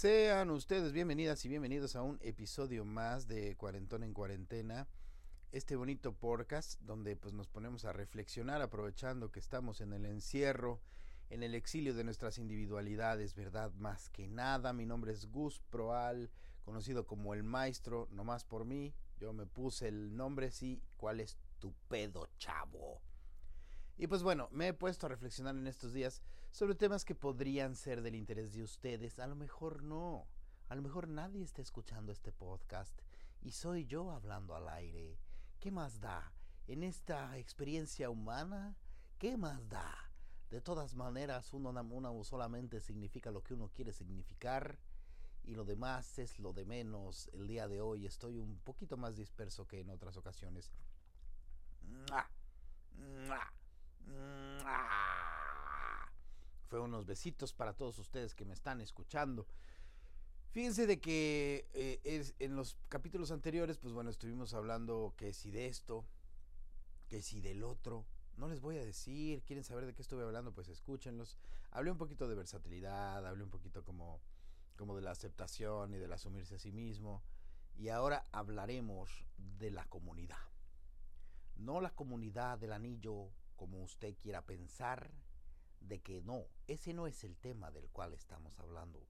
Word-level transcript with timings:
Sean 0.00 0.50
ustedes 0.50 0.92
bienvenidas 0.92 1.44
y 1.44 1.48
bienvenidos 1.48 1.96
a 1.96 2.02
un 2.02 2.20
episodio 2.22 2.84
más 2.84 3.26
de 3.26 3.56
Cuarentón 3.56 4.04
en 4.04 4.14
Cuarentena. 4.14 4.86
Este 5.50 5.74
bonito 5.74 6.12
podcast 6.12 6.80
donde 6.82 7.16
pues 7.16 7.34
nos 7.34 7.48
ponemos 7.48 7.84
a 7.84 7.92
reflexionar 7.92 8.62
aprovechando 8.62 9.32
que 9.32 9.40
estamos 9.40 9.80
en 9.80 9.92
el 9.92 10.06
encierro, 10.06 10.80
en 11.30 11.42
el 11.42 11.52
exilio 11.56 11.94
de 11.94 12.04
nuestras 12.04 12.38
individualidades, 12.38 13.34
¿verdad? 13.34 13.72
Más 13.72 14.08
que 14.08 14.28
nada, 14.28 14.72
mi 14.72 14.86
nombre 14.86 15.10
es 15.10 15.26
Gus 15.32 15.60
Proal, 15.68 16.30
conocido 16.64 17.04
como 17.04 17.34
el 17.34 17.42
maestro, 17.42 18.06
nomás 18.12 18.44
por 18.44 18.64
mí. 18.64 18.94
Yo 19.18 19.32
me 19.32 19.46
puse 19.46 19.88
el 19.88 20.16
nombre, 20.16 20.52
sí, 20.52 20.80
¿cuál 20.96 21.18
es 21.18 21.36
tu 21.58 21.74
pedo, 21.88 22.28
chavo? 22.38 23.02
Y 23.96 24.06
pues 24.06 24.22
bueno, 24.22 24.48
me 24.52 24.68
he 24.68 24.74
puesto 24.74 25.06
a 25.06 25.08
reflexionar 25.08 25.56
en 25.56 25.66
estos 25.66 25.92
días 25.92 26.22
sobre 26.50 26.74
temas 26.74 27.04
que 27.04 27.14
podrían 27.14 27.76
ser 27.76 28.02
del 28.02 28.14
interés 28.14 28.52
de 28.52 28.62
ustedes. 28.62 29.18
A 29.18 29.26
lo 29.26 29.36
mejor 29.36 29.82
no. 29.82 30.26
A 30.68 30.74
lo 30.74 30.82
mejor 30.82 31.08
nadie 31.08 31.42
está 31.42 31.62
escuchando 31.62 32.12
este 32.12 32.32
podcast 32.32 33.00
y 33.40 33.52
soy 33.52 33.86
yo 33.86 34.10
hablando 34.10 34.54
al 34.54 34.68
aire. 34.68 35.18
¿Qué 35.60 35.70
más 35.70 36.00
da? 36.00 36.32
En 36.66 36.82
esta 36.82 37.38
experiencia 37.38 38.10
humana, 38.10 38.76
¿qué 39.18 39.36
más 39.36 39.68
da? 39.68 40.10
De 40.50 40.60
todas 40.60 40.94
maneras, 40.94 41.52
uno, 41.52 41.70
uno 41.70 42.24
solamente 42.24 42.80
significa 42.80 43.30
lo 43.30 43.42
que 43.42 43.54
uno 43.54 43.70
quiere 43.72 43.92
significar 43.92 44.78
y 45.44 45.54
lo 45.54 45.64
demás 45.64 46.18
es 46.18 46.38
lo 46.38 46.52
de 46.52 46.66
menos. 46.66 47.28
El 47.32 47.46
día 47.46 47.68
de 47.68 47.80
hoy 47.80 48.06
estoy 48.06 48.36
un 48.36 48.58
poquito 48.58 48.96
más 48.96 49.16
disperso 49.16 49.66
que 49.66 49.80
en 49.80 49.90
otras 49.90 50.16
ocasiones. 50.16 50.70
Fue 56.68 56.80
unos 56.80 57.06
besitos 57.06 57.52
para 57.54 57.72
todos 57.72 57.98
ustedes 57.98 58.34
que 58.34 58.44
me 58.44 58.52
están 58.52 58.80
escuchando. 58.80 59.46
Fíjense 60.50 60.86
de 60.86 61.00
que 61.00 61.66
eh, 61.72 62.00
es, 62.04 62.34
en 62.38 62.56
los 62.56 62.76
capítulos 62.88 63.30
anteriores, 63.30 63.78
pues 63.78 63.94
bueno, 63.94 64.10
estuvimos 64.10 64.52
hablando 64.52 65.14
que 65.16 65.32
si 65.32 65.50
de 65.50 65.66
esto, 65.66 66.04
que 67.08 67.22
si 67.22 67.40
del 67.40 67.64
otro. 67.64 68.04
No 68.36 68.48
les 68.48 68.60
voy 68.60 68.76
a 68.76 68.84
decir, 68.84 69.42
quieren 69.42 69.64
saber 69.64 69.86
de 69.86 69.94
qué 69.94 70.02
estuve 70.02 70.22
hablando, 70.22 70.52
pues 70.52 70.68
escúchenlos. 70.68 71.38
Hablé 71.70 71.90
un 71.90 71.98
poquito 71.98 72.28
de 72.28 72.34
versatilidad, 72.34 73.26
hablé 73.26 73.44
un 73.44 73.50
poquito 73.50 73.82
como, 73.82 74.20
como 74.76 74.94
de 74.94 75.02
la 75.02 75.10
aceptación 75.10 75.94
y 75.94 75.98
del 75.98 76.12
asumirse 76.12 76.56
a 76.56 76.58
sí 76.58 76.70
mismo. 76.70 77.22
Y 77.76 77.88
ahora 77.88 78.24
hablaremos 78.30 79.24
de 79.58 79.70
la 79.70 79.86
comunidad. 79.86 80.36
No 81.56 81.80
la 81.80 81.90
comunidad 81.90 82.58
del 82.58 82.72
anillo 82.72 83.30
como 83.56 83.82
usted 83.82 84.14
quiera 84.18 84.42
pensar, 84.42 85.10
de 85.80 86.00
que 86.00 86.20
no, 86.22 86.46
ese 86.66 86.92
no 86.92 87.06
es 87.06 87.24
el 87.24 87.36
tema 87.36 87.70
del 87.70 87.88
cual 87.90 88.12
estamos 88.12 88.58
hablando. 88.58 89.06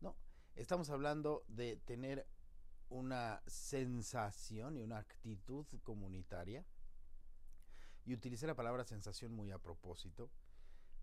No, 0.00 0.16
estamos 0.54 0.90
hablando 0.90 1.44
de 1.48 1.76
tener 1.76 2.26
una 2.88 3.42
sensación 3.46 4.76
y 4.76 4.82
una 4.82 4.98
actitud 4.98 5.66
comunitaria. 5.82 6.64
Y 8.04 8.14
utilicé 8.14 8.46
la 8.46 8.56
palabra 8.56 8.84
sensación 8.84 9.32
muy 9.32 9.50
a 9.50 9.58
propósito, 9.58 10.30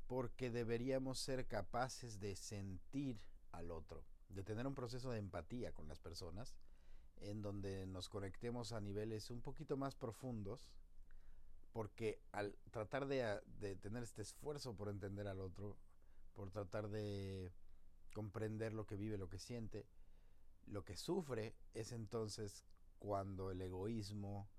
porque 0.08 0.52
deberíamos 0.52 1.20
ser 1.20 1.48
capaces 1.48 2.20
de 2.20 2.36
sentir 2.36 3.22
al 3.52 3.72
otro, 3.72 4.04
de 4.28 4.44
tener 4.44 4.68
un 4.68 4.76
proceso 4.76 5.12
de 5.12 5.20
empatía 5.20 5.72
con 5.72 5.88
las 5.88 6.00
personas, 6.00 6.56
en 7.22 7.42
donde 7.42 7.86
nos 7.86 8.10
conectemos 8.10 8.72
a 8.72 8.82
niveles 8.82 9.32
un 9.32 9.42
poquito 9.42 9.78
más 9.78 9.96
profundos 9.96 10.68
porque 11.72 12.22
al 12.32 12.56
tratar 12.72 13.08
de, 13.08 13.42
tener 13.82 14.04
este 14.04 14.22
esfuerzo 14.22 14.76
por 14.76 14.90
entender 14.90 15.28
al 15.28 15.40
otro, 15.40 15.78
por 16.34 16.50
tratar 16.52 16.90
de 16.90 17.54
comprender 18.14 18.74
lo 18.74 18.86
que 18.86 18.96
vive, 18.96 19.18
lo 19.18 19.30
que 19.30 19.40
siente, 19.40 19.86
lo 20.66 20.84
que 20.84 20.96
sufre 20.96 21.56
es 21.74 21.92
entonces 21.92 22.66
cuando 22.98 23.52
el 23.52 23.62
egoísmo 23.62 24.50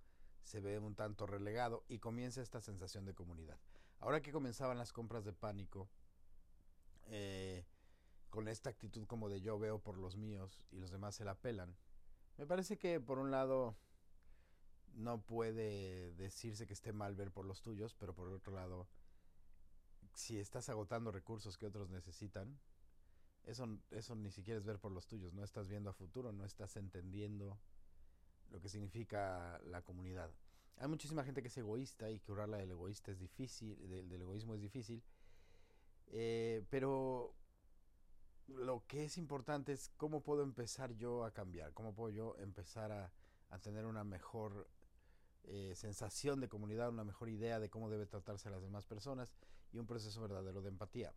se 0.42 0.60
ve 0.60 0.78
un 0.78 0.94
tanto 0.94 1.26
relegado 1.26 1.84
y 1.88 1.98
comienza 1.98 2.42
esta 2.42 2.60
sensación 2.60 3.04
de 3.04 3.14
comunidad. 3.14 3.58
Ahora 3.98 4.22
que 4.22 4.32
comenzaban 4.32 4.78
las 4.78 4.92
compras 4.92 5.24
de 5.24 5.32
pánico, 5.32 5.90
eh, 7.08 7.66
con 8.30 8.48
esta 8.48 8.70
actitud 8.70 9.06
como 9.06 9.28
de 9.28 9.40
yo 9.40 9.58
veo 9.58 9.80
por 9.80 9.98
los 9.98 10.16
míos 10.16 10.62
y 10.70 10.78
los 10.78 10.90
demás 10.90 11.16
se 11.16 11.24
la 11.24 11.34
pelan, 11.34 11.76
me 12.38 12.46
parece 12.46 12.78
que 12.78 13.00
por 13.00 13.18
un 13.18 13.30
lado 13.30 13.76
no 14.94 15.20
puede 15.22 16.12
decirse 16.14 16.66
que 16.66 16.72
esté 16.72 16.92
mal 16.92 17.14
ver 17.14 17.30
por 17.30 17.44
los 17.44 17.62
tuyos, 17.62 17.94
pero 17.94 18.14
por 18.14 18.28
otro 18.28 18.54
lado, 18.54 18.88
si 20.14 20.38
estás 20.38 20.68
agotando 20.68 21.12
recursos 21.12 21.56
que 21.56 21.66
otros 21.66 21.90
necesitan, 21.90 22.58
eso, 23.44 23.78
eso 23.90 24.14
ni 24.14 24.30
siquiera 24.30 24.58
es 24.58 24.64
ver 24.64 24.78
por 24.78 24.92
los 24.92 25.06
tuyos, 25.06 25.32
no 25.32 25.44
estás 25.44 25.68
viendo 25.68 25.90
a 25.90 25.94
futuro, 25.94 26.32
no 26.32 26.44
estás 26.44 26.76
entendiendo 26.76 27.58
lo 28.50 28.60
que 28.60 28.68
significa 28.68 29.60
la 29.64 29.82
comunidad. 29.82 30.30
Hay 30.76 30.88
muchísima 30.88 31.24
gente 31.24 31.42
que 31.42 31.48
es 31.48 31.56
egoísta 31.58 32.10
y 32.10 32.20
curarla 32.20 32.58
del 32.58 32.70
egoísta 32.70 33.10
es 33.10 33.18
difícil, 33.18 33.76
del, 33.88 34.20
egoísmo 34.20 34.54
es 34.54 34.60
difícil, 34.60 35.02
eh, 36.08 36.64
pero 36.70 37.34
lo 38.48 38.84
que 38.86 39.04
es 39.04 39.16
importante 39.18 39.72
es 39.72 39.90
cómo 39.96 40.22
puedo 40.22 40.42
empezar 40.42 40.92
yo 40.94 41.24
a 41.24 41.32
cambiar, 41.32 41.72
cómo 41.72 41.94
puedo 41.94 42.10
yo 42.10 42.36
empezar 42.38 42.90
a, 42.92 43.12
a 43.50 43.58
tener 43.58 43.84
una 43.84 44.04
mejor 44.04 44.68
eh, 45.44 45.72
sensación 45.74 46.40
de 46.40 46.48
comunidad, 46.48 46.90
una 46.90 47.04
mejor 47.04 47.28
idea 47.28 47.58
de 47.60 47.70
cómo 47.70 47.90
debe 47.90 48.06
tratarse 48.06 48.48
a 48.48 48.52
las 48.52 48.62
demás 48.62 48.86
personas 48.86 49.32
y 49.72 49.78
un 49.78 49.86
proceso 49.86 50.20
verdadero 50.20 50.62
de 50.62 50.68
empatía. 50.68 51.12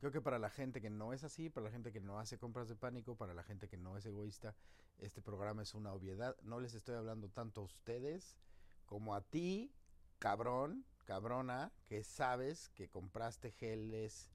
Creo 0.00 0.12
que 0.12 0.22
para 0.22 0.38
la 0.38 0.48
gente 0.48 0.80
que 0.80 0.88
no 0.88 1.12
es 1.12 1.24
así, 1.24 1.50
para 1.50 1.64
la 1.64 1.70
gente 1.70 1.92
que 1.92 2.00
no 2.00 2.18
hace 2.18 2.38
compras 2.38 2.68
de 2.68 2.76
pánico, 2.76 3.16
para 3.16 3.34
la 3.34 3.42
gente 3.42 3.68
que 3.68 3.76
no 3.76 3.98
es 3.98 4.06
egoísta, 4.06 4.56
este 4.98 5.20
programa 5.20 5.62
es 5.62 5.74
una 5.74 5.92
obviedad. 5.92 6.36
No 6.42 6.58
les 6.58 6.74
estoy 6.74 6.94
hablando 6.94 7.28
tanto 7.28 7.60
a 7.60 7.64
ustedes 7.64 8.38
como 8.86 9.14
a 9.14 9.20
ti, 9.20 9.74
cabrón, 10.18 10.86
cabrona, 11.04 11.70
que 11.86 12.02
sabes 12.02 12.70
que 12.70 12.88
compraste 12.88 13.50
geles 13.50 14.30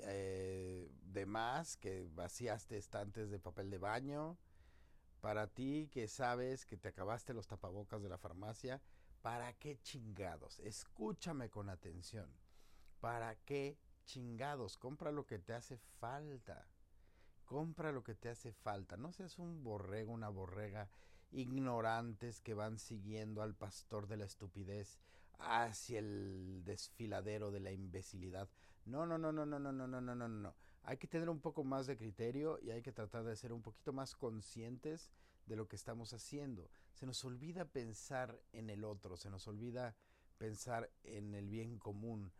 eh, 0.00 0.90
de 1.02 1.26
más, 1.26 1.76
que 1.76 2.08
vaciaste 2.14 2.76
estantes 2.76 3.30
de 3.30 3.38
papel 3.38 3.70
de 3.70 3.78
baño, 3.78 4.36
para 5.24 5.46
ti 5.46 5.88
que 5.90 6.06
sabes 6.06 6.66
que 6.66 6.76
te 6.76 6.88
acabaste 6.88 7.32
los 7.32 7.46
tapabocas 7.46 8.02
de 8.02 8.10
la 8.10 8.18
farmacia, 8.18 8.82
¿para 9.22 9.54
qué 9.54 9.78
chingados? 9.80 10.60
Escúchame 10.60 11.48
con 11.48 11.70
atención. 11.70 12.28
¿Para 13.00 13.34
qué 13.34 13.78
chingados? 14.04 14.76
Compra 14.76 15.12
lo 15.12 15.24
que 15.24 15.38
te 15.38 15.54
hace 15.54 15.78
falta. 15.98 16.68
Compra 17.46 17.90
lo 17.90 18.04
que 18.04 18.14
te 18.14 18.28
hace 18.28 18.52
falta. 18.52 18.98
No 18.98 19.12
seas 19.12 19.38
un 19.38 19.64
borrego, 19.64 20.12
una 20.12 20.28
borrega 20.28 20.90
ignorantes 21.30 22.42
que 22.42 22.52
van 22.52 22.78
siguiendo 22.78 23.40
al 23.40 23.54
pastor 23.54 24.06
de 24.06 24.18
la 24.18 24.26
estupidez 24.26 24.98
hacia 25.38 26.00
el 26.00 26.64
desfiladero 26.66 27.50
de 27.50 27.60
la 27.60 27.72
imbecilidad. 27.72 28.50
No, 28.84 29.06
no, 29.06 29.16
no, 29.16 29.32
no, 29.32 29.46
no, 29.46 29.58
no, 29.58 29.72
no, 29.72 29.86
no, 29.86 30.02
no, 30.02 30.14
no, 30.14 30.28
no. 30.28 30.54
Hay 30.84 30.98
que 30.98 31.06
tener 31.06 31.30
un 31.30 31.40
poco 31.40 31.64
más 31.64 31.86
de 31.86 31.96
criterio 31.96 32.58
y 32.62 32.70
hay 32.70 32.82
que 32.82 32.92
tratar 32.92 33.24
de 33.24 33.36
ser 33.36 33.52
un 33.52 33.62
poquito 33.62 33.92
más 33.92 34.14
conscientes 34.14 35.10
de 35.46 35.56
lo 35.56 35.66
que 35.66 35.76
estamos 35.76 36.12
haciendo. 36.12 36.70
Se 36.92 37.06
nos 37.06 37.24
olvida 37.24 37.64
pensar 37.64 38.38
en 38.52 38.68
el 38.70 38.84
otro, 38.84 39.16
se 39.16 39.30
nos 39.30 39.48
olvida 39.48 39.96
pensar 40.38 40.90
en 41.04 41.34
el 41.34 41.48
bien 41.48 41.78
común, 41.78 42.32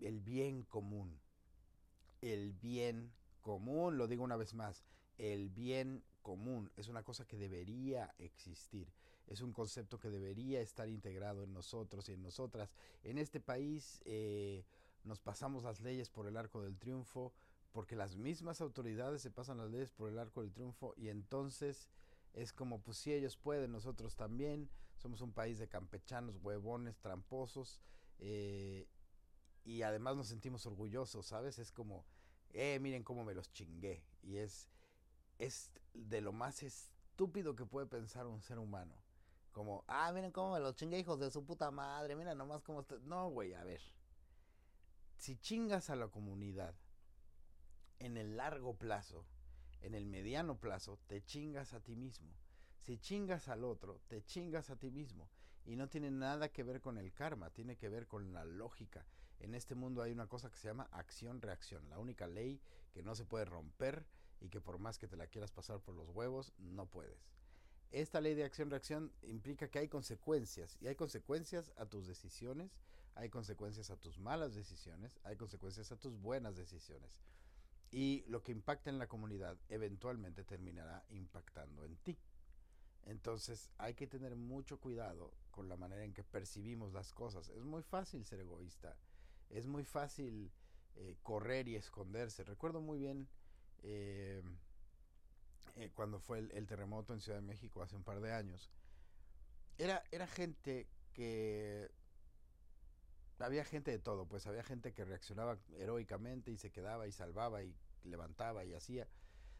el 0.00 0.20
bien 0.20 0.62
común, 0.62 1.18
el 2.20 2.52
bien 2.52 3.12
común, 3.40 3.96
lo 3.96 4.06
digo 4.06 4.24
una 4.24 4.36
vez 4.36 4.52
más, 4.52 4.84
el 5.16 5.48
bien 5.48 6.04
común, 6.20 6.70
es 6.76 6.88
una 6.88 7.02
cosa 7.02 7.26
que 7.26 7.38
debería 7.38 8.14
existir, 8.18 8.92
es 9.26 9.40
un 9.40 9.52
concepto 9.52 9.98
que 9.98 10.10
debería 10.10 10.60
estar 10.60 10.88
integrado 10.88 11.44
en 11.44 11.52
nosotros 11.52 12.08
y 12.08 12.12
en 12.12 12.22
nosotras. 12.22 12.74
En 13.02 13.16
este 13.18 13.40
país 13.40 14.02
eh, 14.04 14.64
nos 15.04 15.20
pasamos 15.20 15.64
las 15.64 15.80
leyes 15.80 16.10
por 16.10 16.26
el 16.26 16.36
arco 16.36 16.62
del 16.62 16.76
triunfo, 16.76 17.32
porque 17.76 17.94
las 17.94 18.16
mismas 18.16 18.62
autoridades 18.62 19.20
se 19.20 19.30
pasan 19.30 19.58
las 19.58 19.70
leyes 19.70 19.92
por 19.92 20.08
el 20.08 20.18
arco 20.18 20.40
del 20.40 20.50
triunfo 20.50 20.94
y 20.96 21.10
entonces 21.10 21.90
es 22.32 22.54
como 22.54 22.80
pues 22.80 22.96
si 22.96 23.12
ellos 23.12 23.36
pueden, 23.36 23.70
nosotros 23.70 24.16
también, 24.16 24.70
somos 24.96 25.20
un 25.20 25.34
país 25.34 25.58
de 25.58 25.68
campechanos, 25.68 26.38
huevones, 26.42 26.96
tramposos, 27.00 27.82
eh, 28.18 28.88
y 29.62 29.82
además 29.82 30.16
nos 30.16 30.28
sentimos 30.28 30.64
orgullosos, 30.64 31.26
¿sabes? 31.26 31.58
Es 31.58 31.70
como, 31.70 32.06
eh, 32.54 32.78
miren 32.80 33.04
cómo 33.04 33.26
me 33.26 33.34
los 33.34 33.52
chingué, 33.52 34.02
y 34.22 34.38
es 34.38 34.70
es 35.38 35.70
de 35.92 36.22
lo 36.22 36.32
más 36.32 36.62
estúpido 36.62 37.56
que 37.56 37.66
puede 37.66 37.86
pensar 37.86 38.26
un 38.26 38.40
ser 38.40 38.58
humano. 38.58 38.94
Como, 39.52 39.84
ah, 39.86 40.10
miren 40.12 40.32
cómo 40.32 40.54
me 40.54 40.60
los 40.60 40.76
chingué, 40.76 40.98
hijos 40.98 41.20
de 41.20 41.30
su 41.30 41.44
puta 41.44 41.70
madre, 41.70 42.16
mira 42.16 42.34
nomás 42.34 42.62
cómo 42.62 42.80
está. 42.80 42.96
No, 43.00 43.28
güey, 43.28 43.52
a 43.52 43.64
ver. 43.64 43.82
Si 45.18 45.36
chingas 45.36 45.90
a 45.90 45.96
la 45.96 46.08
comunidad 46.08 46.74
en 47.98 48.16
el 48.16 48.36
largo 48.36 48.76
plazo, 48.76 49.24
en 49.82 49.94
el 49.94 50.06
mediano 50.06 50.58
plazo, 50.58 50.98
te 51.06 51.22
chingas 51.22 51.72
a 51.72 51.80
ti 51.80 51.96
mismo. 51.96 52.32
Si 52.78 52.98
chingas 52.98 53.48
al 53.48 53.64
otro, 53.64 54.00
te 54.08 54.22
chingas 54.22 54.70
a 54.70 54.76
ti 54.76 54.90
mismo. 54.90 55.28
Y 55.64 55.76
no 55.76 55.88
tiene 55.88 56.10
nada 56.10 56.50
que 56.50 56.62
ver 56.62 56.80
con 56.80 56.98
el 56.98 57.12
karma, 57.12 57.50
tiene 57.50 57.76
que 57.76 57.88
ver 57.88 58.06
con 58.06 58.32
la 58.32 58.44
lógica. 58.44 59.04
En 59.40 59.54
este 59.54 59.74
mundo 59.74 60.02
hay 60.02 60.12
una 60.12 60.28
cosa 60.28 60.50
que 60.50 60.56
se 60.56 60.68
llama 60.68 60.88
acción-reacción. 60.92 61.88
La 61.90 61.98
única 61.98 62.26
ley 62.26 62.60
que 62.92 63.02
no 63.02 63.14
se 63.14 63.24
puede 63.24 63.44
romper 63.44 64.06
y 64.40 64.48
que 64.48 64.60
por 64.60 64.78
más 64.78 64.98
que 64.98 65.08
te 65.08 65.16
la 65.16 65.26
quieras 65.26 65.50
pasar 65.50 65.80
por 65.80 65.94
los 65.94 66.08
huevos, 66.10 66.52
no 66.58 66.86
puedes. 66.86 67.28
Esta 67.90 68.20
ley 68.20 68.34
de 68.34 68.44
acción-reacción 68.44 69.12
implica 69.22 69.68
que 69.68 69.78
hay 69.78 69.88
consecuencias 69.88 70.76
y 70.80 70.88
hay 70.88 70.96
consecuencias 70.96 71.72
a 71.76 71.86
tus 71.86 72.06
decisiones, 72.06 72.78
hay 73.14 73.30
consecuencias 73.30 73.90
a 73.90 73.96
tus 73.96 74.18
malas 74.18 74.54
decisiones, 74.54 75.18
hay 75.24 75.36
consecuencias 75.36 75.90
a 75.92 75.96
tus 75.96 76.18
buenas 76.20 76.56
decisiones. 76.56 77.22
Y 77.96 78.24
lo 78.28 78.42
que 78.42 78.52
impacta 78.52 78.90
en 78.90 78.98
la 78.98 79.06
comunidad 79.06 79.56
eventualmente 79.70 80.44
terminará 80.44 81.02
impactando 81.08 81.82
en 81.82 81.96
ti. 81.96 82.18
Entonces 83.04 83.70
hay 83.78 83.94
que 83.94 84.06
tener 84.06 84.36
mucho 84.36 84.78
cuidado 84.78 85.32
con 85.50 85.70
la 85.70 85.78
manera 85.78 86.04
en 86.04 86.12
que 86.12 86.22
percibimos 86.22 86.92
las 86.92 87.14
cosas. 87.14 87.48
Es 87.48 87.64
muy 87.64 87.82
fácil 87.82 88.22
ser 88.26 88.40
egoísta, 88.40 88.98
es 89.48 89.66
muy 89.66 89.82
fácil 89.82 90.52
eh, 90.96 91.16
correr 91.22 91.68
y 91.68 91.76
esconderse. 91.76 92.44
Recuerdo 92.44 92.82
muy 92.82 92.98
bien 92.98 93.28
eh, 93.82 94.42
eh, 95.76 95.90
cuando 95.94 96.20
fue 96.20 96.40
el, 96.40 96.66
terremoto 96.66 97.14
en 97.14 97.22
Ciudad 97.22 97.38
de 97.38 97.46
México 97.46 97.82
hace 97.82 97.96
un 97.96 98.04
par 98.04 98.20
de 98.20 98.30
años. 98.30 98.70
Era, 99.78 100.04
era 100.10 100.26
gente 100.26 100.86
que... 101.14 101.90
Había 103.38 103.64
gente 103.64 103.90
de 103.90 103.98
todo, 103.98 104.26
pues 104.26 104.46
había 104.46 104.62
gente 104.62 104.92
que 104.92 105.06
reaccionaba 105.06 105.58
heroicamente 105.78 106.50
y 106.50 106.58
se 106.58 106.70
quedaba 106.70 107.06
y 107.06 107.12
salvaba 107.12 107.62
y 107.62 107.74
levantaba 108.06 108.64
y 108.64 108.74
hacía. 108.74 109.08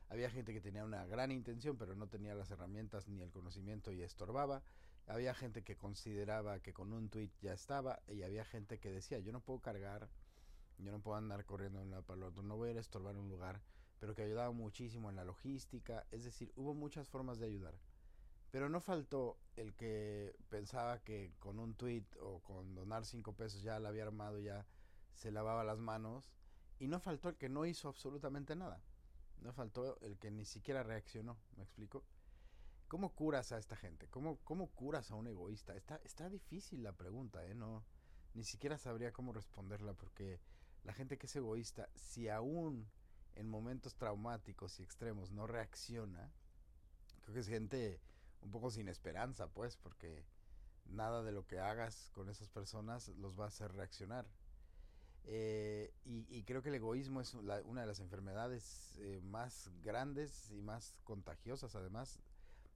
Había 0.08 0.30
gente 0.30 0.52
que 0.52 0.60
tenía 0.60 0.84
una 0.84 1.04
gran 1.06 1.32
intención 1.32 1.76
pero 1.76 1.94
no 1.96 2.08
tenía 2.08 2.34
las 2.34 2.50
herramientas 2.50 3.08
ni 3.08 3.22
el 3.22 3.30
conocimiento 3.30 3.92
y 3.92 4.02
estorbaba. 4.02 4.62
Había 5.06 5.34
gente 5.34 5.62
que 5.62 5.76
consideraba 5.76 6.60
que 6.60 6.72
con 6.72 6.92
un 6.92 7.08
tweet 7.08 7.30
ya 7.40 7.52
estaba 7.52 8.00
y 8.08 8.22
había 8.22 8.44
gente 8.44 8.78
que 8.78 8.90
decía 8.90 9.18
yo 9.18 9.32
no 9.32 9.40
puedo 9.40 9.60
cargar, 9.60 10.08
yo 10.78 10.92
no 10.92 11.00
puedo 11.00 11.16
andar 11.16 11.44
corriendo 11.44 11.78
de 11.78 11.84
un 11.84 11.90
lado 11.90 12.02
para 12.02 12.18
el 12.18 12.22
otro, 12.24 12.42
no 12.42 12.56
voy 12.56 12.70
a 12.70 12.76
a 12.76 12.80
estorbar 12.80 13.16
un 13.16 13.28
lugar, 13.28 13.60
pero 13.98 14.14
que 14.14 14.22
ayudaba 14.22 14.50
muchísimo 14.52 15.10
en 15.10 15.16
la 15.16 15.24
logística. 15.24 16.06
Es 16.10 16.24
decir, 16.24 16.52
hubo 16.56 16.74
muchas 16.74 17.08
formas 17.08 17.38
de 17.38 17.46
ayudar. 17.46 17.74
Pero 18.50 18.68
no 18.68 18.80
faltó 18.80 19.38
el 19.56 19.74
que 19.74 20.34
pensaba 20.48 21.00
que 21.00 21.32
con 21.38 21.58
un 21.58 21.74
tweet 21.74 22.04
o 22.20 22.40
con 22.40 22.74
donar 22.74 23.04
cinco 23.04 23.32
pesos 23.32 23.62
ya 23.62 23.78
la 23.78 23.88
había 23.88 24.04
armado, 24.04 24.38
ya 24.38 24.66
se 25.14 25.30
lavaba 25.30 25.64
las 25.64 25.78
manos. 25.78 26.30
Y 26.78 26.88
no 26.88 27.00
faltó 27.00 27.28
el 27.28 27.36
que 27.36 27.48
no 27.48 27.64
hizo 27.64 27.88
absolutamente 27.88 28.54
nada. 28.54 28.82
No 29.40 29.52
faltó 29.52 29.98
el 30.00 30.18
que 30.18 30.30
ni 30.30 30.44
siquiera 30.44 30.82
reaccionó, 30.82 31.38
¿me 31.56 31.62
explico? 31.62 32.04
¿Cómo 32.88 33.14
curas 33.14 33.52
a 33.52 33.58
esta 33.58 33.76
gente? 33.76 34.08
¿Cómo, 34.08 34.38
cómo 34.44 34.68
curas 34.68 35.10
a 35.10 35.14
un 35.14 35.26
egoísta? 35.26 35.74
Está, 35.74 35.96
está 36.04 36.28
difícil 36.28 36.82
la 36.82 36.92
pregunta, 36.92 37.44
¿eh? 37.44 37.54
No, 37.54 37.84
ni 38.34 38.44
siquiera 38.44 38.78
sabría 38.78 39.12
cómo 39.12 39.32
responderla 39.32 39.94
porque 39.94 40.40
la 40.84 40.92
gente 40.92 41.18
que 41.18 41.26
es 41.26 41.34
egoísta, 41.34 41.88
si 41.94 42.28
aún 42.28 42.88
en 43.34 43.48
momentos 43.48 43.96
traumáticos 43.96 44.78
y 44.78 44.82
extremos 44.82 45.32
no 45.32 45.46
reacciona, 45.46 46.32
creo 47.22 47.34
que 47.34 47.40
es 47.40 47.48
gente 47.48 48.00
un 48.40 48.50
poco 48.50 48.70
sin 48.70 48.88
esperanza, 48.88 49.48
pues, 49.48 49.76
porque 49.76 50.24
nada 50.84 51.22
de 51.22 51.32
lo 51.32 51.46
que 51.46 51.58
hagas 51.58 52.10
con 52.12 52.28
esas 52.28 52.48
personas 52.48 53.08
los 53.08 53.38
va 53.38 53.44
a 53.44 53.48
hacer 53.48 53.72
reaccionar. 53.72 54.26
Eh, 55.28 55.92
y, 56.04 56.44
creo 56.44 56.62
que 56.62 56.68
el 56.68 56.76
egoísmo 56.76 57.20
es 57.20 57.34
una 57.34 57.80
de 57.80 57.86
las 57.86 57.98
enfermedades 57.98 58.96
eh, 59.00 59.20
más 59.24 59.70
grandes 59.82 60.52
y 60.52 60.62
más 60.62 61.00
contagiosas, 61.02 61.74
además, 61.74 62.20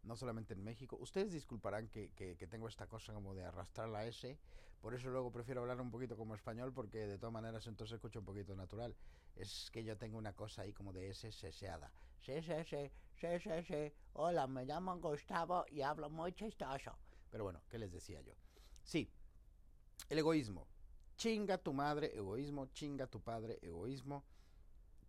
no 0.02 0.16
solamente 0.16 0.54
en 0.54 0.64
México. 0.64 0.96
Ustedes 1.00 1.32
disculparán 1.32 1.88
que, 1.88 2.10
que, 2.10 2.46
tengo 2.48 2.66
esta 2.66 2.88
cosa 2.88 3.12
como 3.12 3.34
de 3.34 3.44
arrastrar 3.44 3.88
la 3.88 4.04
S, 4.04 4.36
por 4.80 4.94
eso 4.94 5.10
luego 5.10 5.30
prefiero 5.30 5.60
hablar 5.60 5.80
un 5.80 5.92
poquito 5.92 6.16
como 6.16 6.34
español, 6.34 6.72
porque 6.72 7.06
de 7.06 7.18
todas 7.18 7.32
maneras 7.32 7.66
entonces 7.68 7.94
escucho 7.94 8.18
un 8.18 8.24
poquito 8.24 8.56
natural. 8.56 8.96
Es 9.36 9.70
que 9.70 9.84
yo 9.84 9.96
tengo 9.96 10.18
una 10.18 10.32
cosa 10.32 10.62
ahí 10.62 10.72
como 10.72 10.92
de 10.92 11.08
S 11.10 11.30
seseada. 11.30 11.92
Sí, 12.20 12.42
sí, 12.42 12.52
sí, 12.66 12.90
sí, 13.20 13.28
sí, 13.40 13.50
sí. 13.68 13.92
Hola, 14.14 14.48
me 14.48 14.64
llamo 14.64 14.98
Gustavo 14.98 15.66
y 15.68 15.82
hablo 15.82 16.10
muy 16.10 16.32
chistoso. 16.32 16.98
Pero 17.30 17.44
bueno, 17.44 17.62
¿qué 17.68 17.78
les 17.78 17.92
decía 17.92 18.20
yo? 18.22 18.34
Sí, 18.82 19.08
el 20.08 20.18
egoísmo 20.18 20.66
Chinga 21.20 21.58
tu 21.58 21.74
madre, 21.74 22.16
egoísmo, 22.16 22.64
chinga 22.72 23.06
tu 23.06 23.20
padre, 23.20 23.58
egoísmo. 23.60 24.24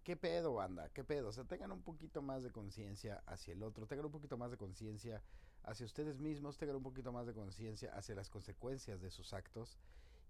¿Qué 0.04 0.18
pedo, 0.18 0.56
banda? 0.56 0.90
¿Qué 0.90 1.06
pedo? 1.06 1.30
O 1.30 1.32
sea, 1.32 1.46
tengan 1.46 1.72
un 1.72 1.84
poquito 1.84 2.22
más 2.22 2.44
de 2.44 2.52
conciencia 2.52 3.24
hacia 3.26 3.54
el 3.54 3.64
otro, 3.64 3.88
tengan 3.88 4.08
un 4.08 4.12
poquito 4.12 4.38
más 4.38 4.52
de 4.52 4.58
conciencia 4.58 5.24
hacia 5.64 5.86
ustedes 5.86 6.20
mismos, 6.20 6.58
tengan 6.58 6.76
un 6.76 6.84
poquito 6.84 7.14
más 7.14 7.28
de 7.28 7.34
conciencia 7.34 7.94
hacia 7.96 8.14
las 8.14 8.30
consecuencias 8.30 9.00
de 9.00 9.10
sus 9.10 9.32
actos 9.32 9.80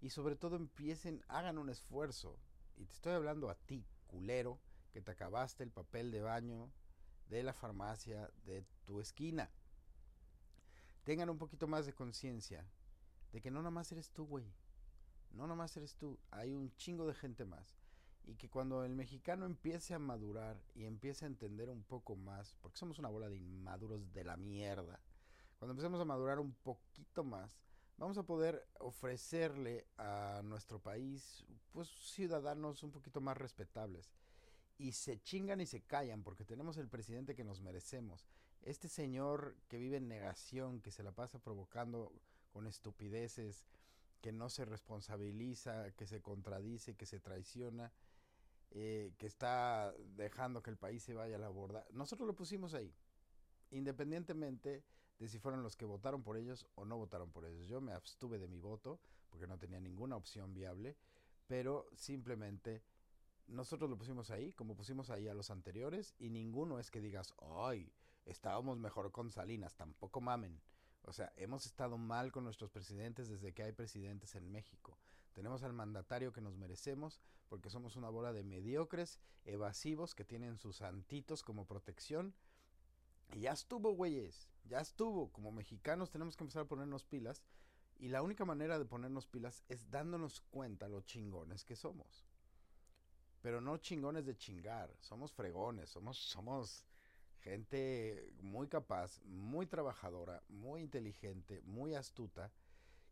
y 0.00 0.10
sobre 0.10 0.36
todo 0.36 0.54
empiecen, 0.54 1.24
hagan 1.26 1.58
un 1.58 1.68
esfuerzo. 1.68 2.38
Y 2.76 2.84
te 2.84 2.94
estoy 2.94 3.14
hablando 3.14 3.50
a 3.50 3.56
ti, 3.56 3.84
culero, 4.06 4.60
que 4.92 5.00
te 5.00 5.10
acabaste 5.10 5.64
el 5.64 5.72
papel 5.72 6.12
de 6.12 6.20
baño 6.20 6.70
de 7.28 7.42
la 7.42 7.54
farmacia 7.54 8.30
de 8.44 8.64
tu 8.84 9.00
esquina. 9.00 9.50
Tengan 11.02 11.28
un 11.28 11.38
poquito 11.38 11.66
más 11.66 11.86
de 11.86 11.92
conciencia 11.92 12.64
de 13.32 13.40
que 13.40 13.50
no 13.50 13.58
nada 13.58 13.72
más 13.72 13.90
eres 13.90 14.12
tú, 14.12 14.26
güey 14.28 14.61
no 15.32 15.46
nomás 15.46 15.76
eres 15.76 15.96
tú, 15.96 16.18
hay 16.30 16.54
un 16.54 16.74
chingo 16.76 17.06
de 17.06 17.14
gente 17.14 17.44
más. 17.44 17.76
Y 18.24 18.36
que 18.36 18.48
cuando 18.48 18.84
el 18.84 18.94
mexicano 18.94 19.46
empiece 19.46 19.94
a 19.94 19.98
madurar 19.98 20.62
y 20.74 20.84
empiece 20.84 21.24
a 21.24 21.28
entender 21.28 21.68
un 21.70 21.82
poco 21.82 22.14
más, 22.14 22.54
porque 22.60 22.78
somos 22.78 22.98
una 22.98 23.08
bola 23.08 23.28
de 23.28 23.36
inmaduros 23.36 24.12
de 24.12 24.24
la 24.24 24.36
mierda, 24.36 25.00
cuando 25.58 25.72
empecemos 25.72 26.00
a 26.00 26.04
madurar 26.04 26.38
un 26.38 26.54
poquito 26.54 27.24
más, 27.24 27.60
vamos 27.96 28.18
a 28.18 28.24
poder 28.24 28.66
ofrecerle 28.80 29.86
a 29.96 30.40
nuestro 30.44 30.80
país 30.80 31.44
pues 31.72 31.88
ciudadanos 31.88 32.82
un 32.82 32.90
poquito 32.90 33.20
más 33.20 33.36
respetables. 33.36 34.12
Y 34.78 34.92
se 34.92 35.20
chingan 35.22 35.60
y 35.60 35.66
se 35.66 35.82
callan 35.82 36.22
porque 36.22 36.44
tenemos 36.44 36.76
el 36.78 36.88
presidente 36.88 37.34
que 37.36 37.44
nos 37.44 37.60
merecemos. 37.60 38.26
Este 38.62 38.88
señor 38.88 39.56
que 39.68 39.78
vive 39.78 39.98
en 39.98 40.08
negación, 40.08 40.80
que 40.80 40.90
se 40.90 41.02
la 41.02 41.12
pasa 41.12 41.38
provocando 41.38 42.12
con 42.50 42.66
estupideces, 42.66 43.64
que 44.22 44.32
no 44.32 44.48
se 44.48 44.64
responsabiliza, 44.64 45.90
que 45.92 46.06
se 46.06 46.22
contradice, 46.22 46.94
que 46.94 47.04
se 47.04 47.20
traiciona, 47.20 47.92
eh, 48.70 49.12
que 49.18 49.26
está 49.26 49.92
dejando 50.16 50.62
que 50.62 50.70
el 50.70 50.78
país 50.78 51.02
se 51.02 51.12
vaya 51.12 51.36
a 51.36 51.40
la 51.40 51.50
borda. 51.50 51.84
Nosotros 51.90 52.26
lo 52.26 52.34
pusimos 52.34 52.72
ahí, 52.72 52.94
independientemente 53.70 54.84
de 55.18 55.28
si 55.28 55.38
fueron 55.38 55.62
los 55.62 55.76
que 55.76 55.84
votaron 55.84 56.22
por 56.22 56.36
ellos 56.36 56.66
o 56.76 56.84
no 56.84 56.96
votaron 56.96 57.30
por 57.30 57.44
ellos. 57.44 57.66
Yo 57.68 57.80
me 57.80 57.92
abstuve 57.92 58.38
de 58.38 58.48
mi 58.48 58.60
voto 58.60 59.00
porque 59.28 59.46
no 59.46 59.58
tenía 59.58 59.80
ninguna 59.80 60.16
opción 60.16 60.54
viable, 60.54 60.96
pero 61.46 61.88
simplemente 61.94 62.82
nosotros 63.48 63.90
lo 63.90 63.98
pusimos 63.98 64.30
ahí, 64.30 64.52
como 64.52 64.76
pusimos 64.76 65.10
ahí 65.10 65.28
a 65.28 65.34
los 65.34 65.50
anteriores, 65.50 66.14
y 66.18 66.30
ninguno 66.30 66.78
es 66.78 66.90
que 66.90 67.00
digas, 67.00 67.34
ay, 67.58 67.92
estábamos 68.24 68.78
mejor 68.78 69.10
con 69.10 69.30
Salinas, 69.30 69.74
tampoco 69.74 70.20
mamen. 70.20 70.60
O 71.04 71.12
sea, 71.12 71.32
hemos 71.36 71.66
estado 71.66 71.98
mal 71.98 72.30
con 72.30 72.44
nuestros 72.44 72.70
presidentes 72.70 73.28
desde 73.28 73.52
que 73.52 73.64
hay 73.64 73.72
presidentes 73.72 74.34
en 74.34 74.50
México. 74.50 74.98
Tenemos 75.32 75.62
al 75.62 75.72
mandatario 75.72 76.32
que 76.32 76.40
nos 76.40 76.56
merecemos 76.56 77.20
porque 77.48 77.70
somos 77.70 77.96
una 77.96 78.08
bola 78.08 78.32
de 78.32 78.44
mediocres, 78.44 79.18
evasivos, 79.44 80.14
que 80.14 80.24
tienen 80.24 80.58
sus 80.58 80.76
santitos 80.76 81.42
como 81.42 81.66
protección. 81.66 82.34
Y 83.34 83.40
ya 83.40 83.52
estuvo, 83.52 83.92
güeyes, 83.92 84.48
ya 84.64 84.80
estuvo. 84.80 85.30
Como 85.32 85.52
mexicanos 85.52 86.10
tenemos 86.10 86.36
que 86.36 86.44
empezar 86.44 86.62
a 86.62 86.68
ponernos 86.68 87.04
pilas. 87.04 87.42
Y 87.98 88.08
la 88.08 88.22
única 88.22 88.44
manera 88.44 88.78
de 88.78 88.84
ponernos 88.84 89.26
pilas 89.26 89.64
es 89.68 89.90
dándonos 89.90 90.40
cuenta 90.50 90.88
lo 90.88 91.02
chingones 91.02 91.64
que 91.64 91.76
somos. 91.76 92.24
Pero 93.42 93.60
no 93.60 93.76
chingones 93.78 94.24
de 94.24 94.36
chingar, 94.36 94.94
somos 95.00 95.32
fregones, 95.32 95.90
somos, 95.90 96.16
somos 96.16 96.86
gente 97.42 98.32
muy 98.40 98.68
capaz, 98.68 99.20
muy 99.24 99.66
trabajadora, 99.66 100.42
muy 100.48 100.80
inteligente, 100.80 101.60
muy 101.62 101.94
astuta, 101.94 102.52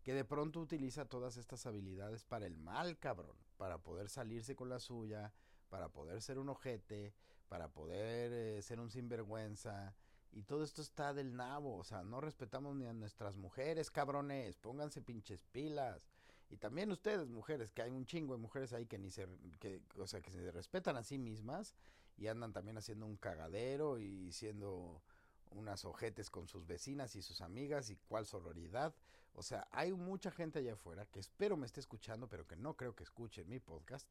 que 0.03 0.15
de 0.15 0.25
pronto 0.25 0.61
utiliza 0.61 1.05
todas 1.05 1.37
estas 1.37 1.67
habilidades 1.67 2.25
para 2.25 2.47
el 2.47 2.57
mal, 2.57 2.99
cabrón, 2.99 3.37
para 3.59 3.79
poder 3.79 4.09
salirse 4.09 4.57
con 4.57 4.69
la 4.69 4.79
suya, 4.79 5.33
para 5.69 5.91
poder 5.91 6.23
ser 6.23 6.39
un 6.39 6.49
ojete, 6.49 7.13
para 7.49 7.69
poder 7.69 8.33
eh, 8.33 8.63
ser 8.63 8.81
un 8.81 8.91
sinvergüenza. 8.91 9.95
Y 10.33 10.45
todo 10.45 10.63
esto 10.63 10.81
está 10.81 11.13
del 11.13 11.35
nabo, 11.35 11.77
o 11.77 11.85
sea, 11.85 12.05
no 12.05 12.21
respetamos 12.21 12.77
ni 12.77 12.87
a 12.87 12.93
nuestras 12.93 13.37
mujeres, 13.37 13.91
cabrones, 13.91 14.57
pónganse 14.57 15.03
pinches 15.03 15.45
pilas. 15.53 16.09
Y 16.49 16.57
también 16.57 16.91
ustedes, 16.91 17.29
mujeres, 17.29 17.73
que 17.73 17.83
hay 17.83 17.91
un 17.91 18.07
chingo 18.07 18.35
de 18.35 18.41
mujeres 18.41 18.73
ahí 18.73 18.87
que 18.87 18.99
ni 18.99 19.11
se, 19.11 19.29
que, 19.59 19.83
o 19.97 20.07
sea, 20.07 20.21
que 20.21 20.31
se 20.31 20.51
respetan 20.53 20.97
a 20.97 21.03
sí 21.03 21.19
mismas 21.19 21.75
y 22.21 22.29
andan 22.29 22.53
también 22.53 22.77
haciendo 22.77 23.07
un 23.07 23.17
cagadero 23.17 23.99
y 23.99 24.31
siendo 24.31 25.03
unas 25.53 25.87
ojetes 25.87 26.31
con 26.31 26.47
sus 26.47 26.67
vecinas 26.67 27.17
y 27.17 27.23
sus 27.23 27.41
amigas 27.41 27.89
y 27.89 27.97
cuál 27.97 28.27
sororidad. 28.27 28.95
O 29.33 29.43
sea, 29.43 29.67
hay 29.73 29.93
mucha 29.95 30.31
gente 30.31 30.59
allá 30.59 30.75
afuera 30.75 31.07
que 31.07 31.19
espero 31.19 31.57
me 31.57 31.65
esté 31.65 31.81
escuchando, 31.81 32.29
pero 32.29 32.47
que 32.47 32.57
no 32.57 32.77
creo 32.77 32.95
que 32.95 33.05
escuchen 33.05 33.49
mi 33.49 33.59
podcast, 33.59 34.07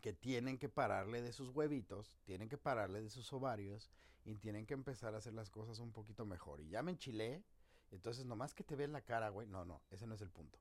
que 0.00 0.14
tienen 0.14 0.56
que 0.56 0.70
pararle 0.70 1.20
de 1.20 1.34
sus 1.34 1.50
huevitos, 1.50 2.16
tienen 2.24 2.48
que 2.48 2.56
pararle 2.56 3.02
de 3.02 3.10
sus 3.10 3.30
ovarios 3.34 3.90
y 4.24 4.36
tienen 4.36 4.64
que 4.64 4.72
empezar 4.72 5.14
a 5.14 5.18
hacer 5.18 5.34
las 5.34 5.50
cosas 5.50 5.80
un 5.80 5.92
poquito 5.92 6.24
mejor. 6.24 6.62
Y 6.62 6.70
ya 6.70 6.82
me 6.82 6.92
enchilé, 6.92 7.44
entonces 7.90 8.24
nomás 8.24 8.54
que 8.54 8.64
te 8.64 8.74
ven 8.74 8.92
la 8.92 9.02
cara, 9.02 9.28
güey. 9.28 9.46
No, 9.46 9.66
no, 9.66 9.82
ese 9.90 10.06
no 10.06 10.14
es 10.14 10.22
el 10.22 10.30
punto. 10.30 10.58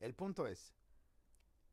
El 0.00 0.14
punto 0.14 0.46
es, 0.46 0.74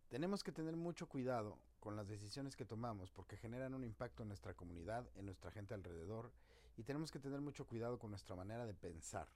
tenemos 0.07 0.41
que 0.41 0.53
tener 0.53 0.77
mucho 0.77 1.09
cuidado 1.09 1.59
con 1.79 1.95
las 1.95 2.07
decisiones 2.07 2.55
que 2.55 2.65
tomamos 2.65 3.11
porque 3.11 3.37
generan 3.37 3.73
un 3.73 3.83
impacto 3.83 4.23
en 4.23 4.29
nuestra 4.29 4.53
comunidad, 4.53 5.07
en 5.15 5.25
nuestra 5.25 5.51
gente 5.51 5.73
alrededor 5.73 6.31
y 6.77 6.83
tenemos 6.83 7.11
que 7.11 7.19
tener 7.19 7.41
mucho 7.41 7.65
cuidado 7.65 7.99
con 7.99 8.09
nuestra 8.09 8.35
manera 8.35 8.65
de 8.65 8.73
pensar. 8.73 9.27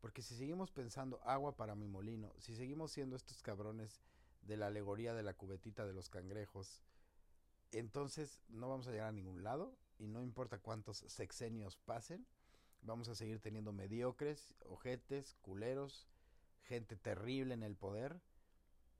Porque 0.00 0.22
si 0.22 0.36
seguimos 0.36 0.70
pensando 0.70 1.20
agua 1.24 1.56
para 1.56 1.74
mi 1.74 1.88
molino, 1.88 2.32
si 2.38 2.54
seguimos 2.54 2.92
siendo 2.92 3.16
estos 3.16 3.42
cabrones 3.42 4.02
de 4.42 4.56
la 4.56 4.66
alegoría 4.66 5.14
de 5.14 5.22
la 5.22 5.34
cubetita 5.34 5.86
de 5.86 5.94
los 5.94 6.10
cangrejos, 6.10 6.82
entonces 7.72 8.42
no 8.48 8.68
vamos 8.68 8.86
a 8.86 8.92
llegar 8.92 9.08
a 9.08 9.12
ningún 9.12 9.42
lado 9.42 9.74
y 9.98 10.06
no 10.06 10.22
importa 10.22 10.58
cuántos 10.58 10.98
sexenios 10.98 11.76
pasen, 11.76 12.26
vamos 12.82 13.08
a 13.08 13.14
seguir 13.14 13.40
teniendo 13.40 13.72
mediocres, 13.72 14.54
ojetes, 14.66 15.34
culeros, 15.40 16.06
gente 16.62 16.96
terrible 16.96 17.54
en 17.54 17.62
el 17.62 17.76
poder, 17.76 18.20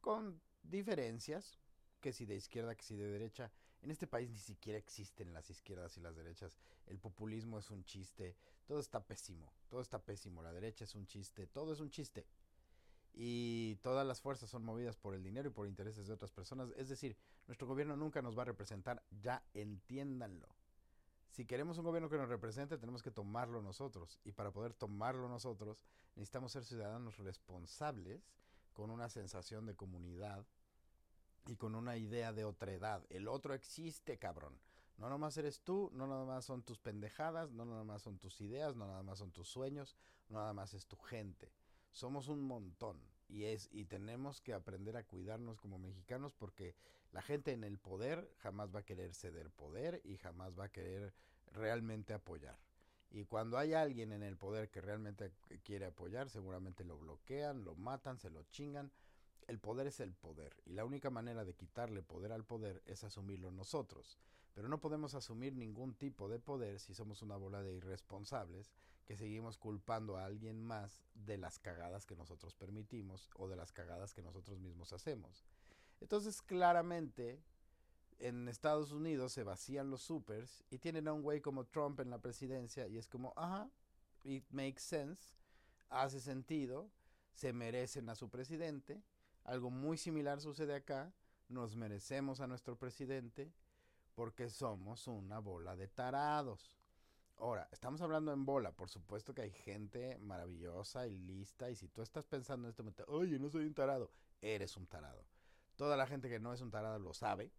con 0.00 0.40
diferencias, 0.62 1.58
que 2.04 2.12
si 2.12 2.26
de 2.26 2.36
izquierda, 2.36 2.74
que 2.74 2.82
si 2.82 2.96
de 2.96 3.08
derecha. 3.08 3.50
En 3.80 3.90
este 3.90 4.06
país 4.06 4.28
ni 4.28 4.36
siquiera 4.36 4.78
existen 4.78 5.32
las 5.32 5.48
izquierdas 5.48 5.96
y 5.96 6.02
las 6.02 6.14
derechas. 6.14 6.58
El 6.86 6.98
populismo 6.98 7.58
es 7.58 7.70
un 7.70 7.82
chiste, 7.86 8.36
todo 8.66 8.78
está 8.78 9.00
pésimo, 9.02 9.50
todo 9.70 9.80
está 9.80 9.98
pésimo, 9.98 10.42
la 10.42 10.52
derecha 10.52 10.84
es 10.84 10.94
un 10.94 11.06
chiste, 11.06 11.46
todo 11.46 11.72
es 11.72 11.80
un 11.80 11.88
chiste. 11.88 12.26
Y 13.14 13.76
todas 13.76 14.06
las 14.06 14.20
fuerzas 14.20 14.50
son 14.50 14.66
movidas 14.66 14.98
por 14.98 15.14
el 15.14 15.22
dinero 15.22 15.48
y 15.48 15.52
por 15.52 15.66
intereses 15.66 16.06
de 16.06 16.12
otras 16.12 16.30
personas. 16.30 16.68
Es 16.76 16.90
decir, 16.90 17.16
nuestro 17.46 17.66
gobierno 17.66 17.96
nunca 17.96 18.20
nos 18.20 18.36
va 18.36 18.42
a 18.42 18.46
representar, 18.52 19.02
ya 19.22 19.42
entiéndanlo. 19.54 20.48
Si 21.30 21.46
queremos 21.46 21.78
un 21.78 21.84
gobierno 21.86 22.10
que 22.10 22.18
nos 22.18 22.28
represente, 22.28 22.76
tenemos 22.76 23.02
que 23.02 23.12
tomarlo 23.12 23.62
nosotros. 23.62 24.20
Y 24.24 24.32
para 24.32 24.50
poder 24.50 24.74
tomarlo 24.74 25.26
nosotros, 25.26 25.82
necesitamos 26.16 26.52
ser 26.52 26.66
ciudadanos 26.66 27.16
responsables, 27.16 28.28
con 28.74 28.90
una 28.90 29.08
sensación 29.08 29.64
de 29.64 29.74
comunidad 29.74 30.44
y 31.46 31.56
con 31.56 31.74
una 31.74 31.96
idea 31.96 32.32
de 32.32 32.44
otredad. 32.44 33.04
El 33.10 33.28
otro 33.28 33.54
existe, 33.54 34.18
cabrón. 34.18 34.58
No 34.96 35.08
nomás 35.08 35.36
eres 35.36 35.60
tú, 35.60 35.90
no 35.92 36.06
nada 36.06 36.24
más 36.24 36.44
son 36.44 36.62
tus 36.62 36.78
pendejadas, 36.78 37.50
no 37.50 37.64
nada 37.64 37.84
más 37.84 38.02
son 38.02 38.18
tus 38.18 38.40
ideas, 38.40 38.76
no 38.76 38.86
nada 38.86 39.02
más 39.02 39.18
son 39.18 39.32
tus 39.32 39.48
sueños, 39.48 39.96
no 40.28 40.38
nada 40.38 40.52
más 40.52 40.72
es 40.72 40.86
tu 40.86 40.96
gente. 40.96 41.52
Somos 41.90 42.28
un 42.28 42.42
montón 42.42 43.00
y 43.28 43.44
es 43.44 43.68
y 43.72 43.86
tenemos 43.86 44.40
que 44.40 44.54
aprender 44.54 44.96
a 44.96 45.04
cuidarnos 45.04 45.60
como 45.60 45.78
mexicanos 45.78 46.32
porque 46.32 46.76
la 47.12 47.22
gente 47.22 47.52
en 47.52 47.64
el 47.64 47.78
poder 47.78 48.30
jamás 48.38 48.74
va 48.74 48.80
a 48.80 48.84
querer 48.84 49.14
ceder 49.14 49.50
poder 49.50 50.00
y 50.04 50.16
jamás 50.16 50.58
va 50.58 50.64
a 50.64 50.72
querer 50.72 51.12
realmente 51.52 52.14
apoyar. 52.14 52.58
Y 53.10 53.24
cuando 53.26 53.58
hay 53.58 53.74
alguien 53.74 54.12
en 54.12 54.24
el 54.24 54.36
poder 54.36 54.70
que 54.70 54.80
realmente 54.80 55.30
quiere 55.62 55.86
apoyar, 55.86 56.28
seguramente 56.28 56.84
lo 56.84 56.98
bloquean, 56.98 57.64
lo 57.64 57.76
matan, 57.76 58.18
se 58.18 58.28
lo 58.28 58.42
chingan. 58.44 58.90
El 59.46 59.58
poder 59.58 59.86
es 59.86 60.00
el 60.00 60.14
poder 60.14 60.54
y 60.64 60.72
la 60.72 60.84
única 60.84 61.10
manera 61.10 61.44
de 61.44 61.54
quitarle 61.54 62.02
poder 62.02 62.32
al 62.32 62.44
poder 62.44 62.82
es 62.86 63.04
asumirlo 63.04 63.50
nosotros. 63.50 64.18
Pero 64.54 64.68
no 64.68 64.80
podemos 64.80 65.14
asumir 65.14 65.54
ningún 65.54 65.94
tipo 65.94 66.28
de 66.28 66.38
poder 66.38 66.78
si 66.78 66.94
somos 66.94 67.22
una 67.22 67.36
bola 67.36 67.62
de 67.62 67.74
irresponsables 67.74 68.72
que 69.04 69.16
seguimos 69.16 69.58
culpando 69.58 70.16
a 70.16 70.24
alguien 70.24 70.62
más 70.62 71.02
de 71.14 71.36
las 71.36 71.58
cagadas 71.58 72.06
que 72.06 72.16
nosotros 72.16 72.54
permitimos 72.54 73.30
o 73.36 73.48
de 73.48 73.56
las 73.56 73.72
cagadas 73.72 74.14
que 74.14 74.22
nosotros 74.22 74.58
mismos 74.60 74.92
hacemos. 74.92 75.44
Entonces, 76.00 76.40
claramente, 76.40 77.42
en 78.18 78.48
Estados 78.48 78.92
Unidos 78.92 79.32
se 79.32 79.42
vacían 79.42 79.90
los 79.90 80.02
supers 80.02 80.64
y 80.70 80.78
tienen 80.78 81.08
a 81.08 81.12
un 81.12 81.22
güey 81.22 81.40
como 81.40 81.64
Trump 81.66 82.00
en 82.00 82.10
la 82.10 82.18
presidencia 82.18 82.86
y 82.88 82.96
es 82.96 83.08
como, 83.08 83.32
ajá, 83.36 83.70
it 84.22 84.44
makes 84.50 84.80
sense, 84.80 85.36
hace 85.90 86.20
sentido, 86.20 86.90
se 87.34 87.52
merecen 87.52 88.08
a 88.08 88.14
su 88.14 88.28
presidente. 88.30 89.02
Algo 89.44 89.70
muy 89.70 89.96
similar 89.98 90.40
sucede 90.40 90.74
acá, 90.74 91.12
nos 91.48 91.76
merecemos 91.76 92.40
a 92.40 92.46
nuestro 92.46 92.76
presidente 92.76 93.52
porque 94.14 94.48
somos 94.48 95.06
una 95.06 95.38
bola 95.38 95.76
de 95.76 95.88
tarados. 95.88 96.74
Ahora, 97.36 97.68
estamos 97.72 98.00
hablando 98.00 98.32
en 98.32 98.46
bola, 98.46 98.72
por 98.72 98.88
supuesto 98.88 99.34
que 99.34 99.42
hay 99.42 99.50
gente 99.50 100.18
maravillosa 100.18 101.06
y 101.06 101.18
lista, 101.18 101.68
y 101.68 101.74
si 101.74 101.88
tú 101.88 102.00
estás 102.00 102.24
pensando 102.24 102.66
en 102.66 102.70
este 102.70 102.82
momento, 102.82 103.04
oye, 103.08 103.38
no 103.38 103.50
soy 103.50 103.66
un 103.66 103.74
tarado, 103.74 104.10
eres 104.40 104.76
un 104.76 104.86
tarado. 104.86 105.26
Toda 105.76 105.96
la 105.96 106.06
gente 106.06 106.28
que 106.28 106.38
no 106.38 106.52
es 106.52 106.60
un 106.60 106.70
tarado 106.70 106.98
lo 106.98 107.12
sabe, 107.12 107.50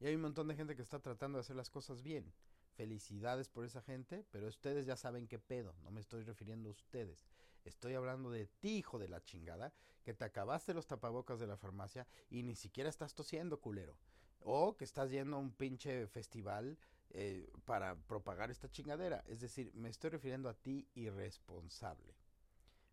y 0.00 0.06
hay 0.06 0.14
un 0.14 0.20
montón 0.20 0.48
de 0.48 0.54
gente 0.54 0.76
que 0.76 0.82
está 0.82 1.00
tratando 1.00 1.38
de 1.38 1.40
hacer 1.40 1.56
las 1.56 1.70
cosas 1.70 2.02
bien. 2.02 2.32
Felicidades 2.74 3.48
por 3.48 3.64
esa 3.64 3.82
gente, 3.82 4.24
pero 4.30 4.46
ustedes 4.46 4.86
ya 4.86 4.96
saben 4.96 5.26
qué 5.26 5.38
pedo, 5.38 5.74
no 5.82 5.90
me 5.90 6.00
estoy 6.00 6.22
refiriendo 6.22 6.68
a 6.68 6.72
ustedes. 6.72 7.26
Estoy 7.68 7.94
hablando 7.94 8.30
de 8.30 8.46
ti, 8.46 8.78
hijo 8.78 8.98
de 8.98 9.08
la 9.08 9.22
chingada, 9.22 9.72
que 10.02 10.14
te 10.14 10.24
acabaste 10.24 10.74
los 10.74 10.86
tapabocas 10.86 11.38
de 11.38 11.46
la 11.46 11.56
farmacia 11.56 12.06
y 12.30 12.42
ni 12.42 12.56
siquiera 12.56 12.88
estás 12.88 13.14
tosiendo, 13.14 13.60
culero. 13.60 13.96
O 14.40 14.76
que 14.76 14.84
estás 14.84 15.10
yendo 15.10 15.36
a 15.36 15.40
un 15.40 15.52
pinche 15.52 16.06
festival 16.06 16.78
eh, 17.10 17.50
para 17.64 17.94
propagar 17.94 18.50
esta 18.50 18.70
chingadera. 18.70 19.22
Es 19.26 19.40
decir, 19.40 19.70
me 19.74 19.88
estoy 19.88 20.10
refiriendo 20.10 20.48
a 20.48 20.54
ti 20.54 20.88
irresponsable. 20.94 22.14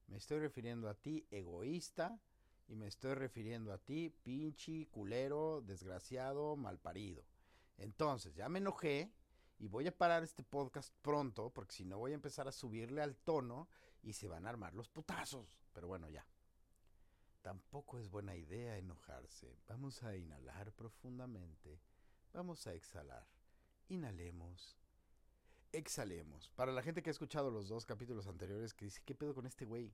Me 0.07 0.17
estoy 0.17 0.39
refiriendo 0.39 0.89
a 0.89 0.93
ti 0.93 1.25
egoísta 1.31 2.19
y 2.67 2.75
me 2.75 2.87
estoy 2.87 3.13
refiriendo 3.13 3.71
a 3.71 3.77
ti 3.77 4.09
pinche, 4.23 4.87
culero, 4.87 5.61
desgraciado, 5.61 6.55
malparido. 6.55 7.23
Entonces, 7.77 8.35
ya 8.35 8.49
me 8.49 8.59
enojé 8.59 9.11
y 9.57 9.67
voy 9.67 9.87
a 9.87 9.97
parar 9.97 10.23
este 10.23 10.43
podcast 10.43 10.93
pronto 11.01 11.49
porque 11.49 11.75
si 11.75 11.85
no 11.85 11.97
voy 11.97 12.11
a 12.11 12.15
empezar 12.15 12.47
a 12.47 12.51
subirle 12.51 13.01
al 13.01 13.15
tono 13.15 13.67
y 14.05 14.13
se 14.13 14.27
van 14.27 14.45
a 14.45 14.49
armar 14.49 14.73
los 14.75 14.87
putazos. 14.87 15.57
Pero 15.73 15.87
bueno, 15.87 16.07
ya. 16.07 16.25
Tampoco 17.41 17.97
es 17.97 18.09
buena 18.09 18.35
idea 18.35 18.77
enojarse. 18.77 19.57
Vamos 19.67 20.03
a 20.03 20.15
inhalar 20.15 20.71
profundamente. 20.71 21.81
Vamos 22.31 22.65
a 22.67 22.73
exhalar. 22.73 23.27
Inhalemos. 23.89 24.77
Exhalemos. 25.71 26.49
Para 26.55 26.71
la 26.71 26.83
gente 26.83 27.01
que 27.01 27.09
ha 27.09 27.11
escuchado 27.11 27.49
los 27.49 27.67
dos 27.67 27.85
capítulos 27.85 28.27
anteriores 28.27 28.73
que 28.73 28.85
dice, 28.85 29.01
¿qué 29.03 29.15
pedo 29.15 29.33
con 29.33 29.47
este 29.47 29.65
güey? 29.65 29.91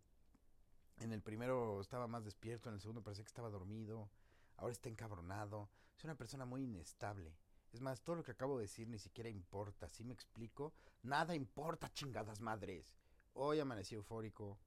En 1.00 1.14
el 1.14 1.22
primero 1.22 1.80
estaba 1.80 2.08
más 2.08 2.26
despierto, 2.26 2.70
en 2.70 2.76
el 2.76 2.82
segundo 2.82 3.02
parecía 3.02 3.24
que 3.24 3.30
estaba 3.30 3.50
dormido, 3.50 4.12
ahora 4.58 4.74
está 4.74 4.90
encabronado. 4.90 5.70
Es 5.98 6.04
una 6.04 6.16
persona 6.16 6.46
muy 6.46 6.64
inestable. 6.64 7.34
Es 7.72 7.80
más, 7.80 8.02
todo 8.02 8.18
lo 8.18 8.24
que 8.24 8.32
acabo 8.32 8.58
de 8.58 8.64
decir 8.64 8.90
ni 8.90 9.00
siquiera 9.00 9.30
importa. 9.30 9.90
¿Sí 9.90 10.04
me 10.04 10.14
explico? 10.14 10.74
Nada 11.02 11.34
importa, 11.34 11.90
chingadas 11.90 12.42
madres. 12.42 12.94
Hoy 13.34 13.60
amanecí 13.60 13.96
eufórico 13.96 14.60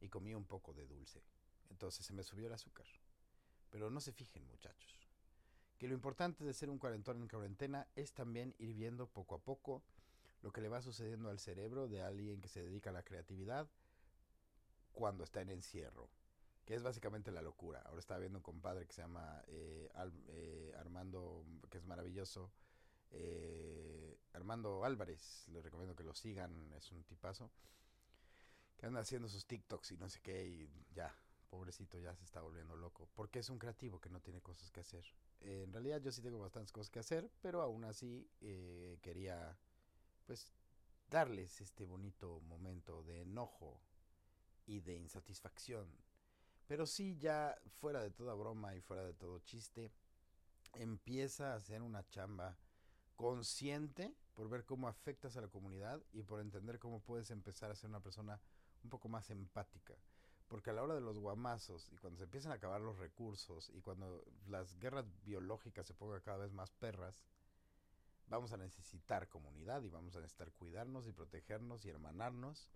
y 0.00 0.08
comí 0.08 0.34
un 0.34 0.46
poco 0.46 0.72
de 0.72 0.86
dulce. 0.86 1.22
Entonces 1.70 2.04
se 2.04 2.12
me 2.12 2.22
subió 2.22 2.46
el 2.46 2.52
azúcar. 2.52 2.86
Pero 3.70 3.90
no 3.90 4.00
se 4.00 4.12
fijen, 4.12 4.46
muchachos 4.46 5.02
que 5.82 5.88
lo 5.88 5.94
importante 5.94 6.44
de 6.44 6.54
ser 6.54 6.70
un 6.70 6.78
cuarentón 6.78 7.20
en 7.20 7.26
cuarentena 7.26 7.88
es 7.96 8.12
también 8.12 8.54
ir 8.60 8.72
viendo 8.72 9.08
poco 9.08 9.34
a 9.34 9.40
poco 9.40 9.82
lo 10.40 10.52
que 10.52 10.60
le 10.60 10.68
va 10.68 10.80
sucediendo 10.80 11.28
al 11.28 11.40
cerebro 11.40 11.88
de 11.88 12.02
alguien 12.02 12.40
que 12.40 12.48
se 12.48 12.62
dedica 12.62 12.90
a 12.90 12.92
la 12.92 13.02
creatividad 13.02 13.68
cuando 14.92 15.24
está 15.24 15.40
en 15.40 15.48
encierro, 15.48 16.08
que 16.64 16.76
es 16.76 16.84
básicamente 16.84 17.32
la 17.32 17.42
locura. 17.42 17.82
Ahora 17.84 17.98
estaba 17.98 18.20
viendo 18.20 18.38
un 18.38 18.44
compadre 18.44 18.86
que 18.86 18.92
se 18.92 19.02
llama 19.02 19.42
eh, 19.48 19.90
eh, 20.28 20.72
Armando, 20.78 21.44
que 21.68 21.78
es 21.78 21.84
maravilloso, 21.84 22.52
eh, 23.10 24.16
Armando 24.34 24.84
Álvarez, 24.84 25.48
les 25.48 25.64
recomiendo 25.64 25.96
que 25.96 26.04
lo 26.04 26.14
sigan, 26.14 26.72
es 26.74 26.92
un 26.92 27.02
tipazo, 27.02 27.50
que 28.82 28.86
anda 28.88 28.98
haciendo 28.98 29.28
sus 29.28 29.46
TikToks 29.46 29.92
y 29.92 29.96
no 29.96 30.08
sé 30.08 30.18
qué, 30.20 30.44
y 30.44 30.68
ya, 30.92 31.14
pobrecito, 31.48 32.00
ya 32.00 32.16
se 32.16 32.24
está 32.24 32.40
volviendo 32.40 32.74
loco, 32.74 33.08
porque 33.14 33.38
es 33.38 33.48
un 33.48 33.60
creativo 33.60 34.00
que 34.00 34.10
no 34.10 34.20
tiene 34.20 34.40
cosas 34.40 34.72
que 34.72 34.80
hacer 34.80 35.04
en 35.44 35.72
realidad 35.72 36.00
yo 36.00 36.12
sí 36.12 36.22
tengo 36.22 36.38
bastantes 36.38 36.72
cosas 36.72 36.90
que 36.90 36.98
hacer, 36.98 37.30
pero 37.40 37.62
aún 37.62 37.84
así 37.84 38.28
eh, 38.40 38.98
quería 39.02 39.56
pues 40.26 40.52
darles 41.08 41.60
este 41.60 41.84
bonito 41.84 42.40
momento 42.42 43.02
de 43.02 43.22
enojo 43.22 43.80
y 44.66 44.80
de 44.80 44.96
insatisfacción. 44.96 45.88
Pero 46.66 46.86
sí 46.86 47.18
ya 47.18 47.56
fuera 47.80 48.02
de 48.02 48.10
toda 48.10 48.34
broma 48.34 48.74
y 48.74 48.80
fuera 48.80 49.04
de 49.04 49.14
todo 49.14 49.40
chiste, 49.40 49.92
empieza 50.74 51.52
a 51.52 51.56
hacer 51.56 51.82
una 51.82 52.06
chamba 52.08 52.56
consciente 53.16 54.14
por 54.34 54.48
ver 54.48 54.64
cómo 54.64 54.88
afectas 54.88 55.36
a 55.36 55.42
la 55.42 55.48
comunidad 55.48 56.02
y 56.12 56.22
por 56.22 56.40
entender 56.40 56.78
cómo 56.78 57.00
puedes 57.00 57.30
empezar 57.30 57.70
a 57.70 57.76
ser 57.76 57.90
una 57.90 58.00
persona 58.00 58.40
un 58.84 58.90
poco 58.90 59.08
más 59.08 59.30
empática. 59.30 59.94
Porque 60.48 60.70
a 60.70 60.72
la 60.74 60.82
hora 60.82 60.94
de 60.94 61.00
los 61.00 61.18
guamazos 61.18 61.88
y 61.92 61.96
cuando 61.96 62.18
se 62.18 62.24
empiezan 62.24 62.52
a 62.52 62.56
acabar 62.56 62.80
los 62.80 62.98
recursos 62.98 63.70
y 63.74 63.80
cuando 63.80 64.22
las 64.46 64.78
guerras 64.78 65.06
biológicas 65.24 65.86
se 65.86 65.94
pongan 65.94 66.20
cada 66.20 66.38
vez 66.38 66.52
más 66.52 66.70
perras, 66.72 67.24
vamos 68.28 68.52
a 68.52 68.56
necesitar 68.56 69.28
comunidad 69.28 69.82
y 69.82 69.88
vamos 69.88 70.14
a 70.16 70.20
necesitar 70.20 70.52
cuidarnos 70.52 71.06
y 71.06 71.12
protegernos 71.12 71.84
y 71.84 71.90
hermanarnos. 71.90 72.68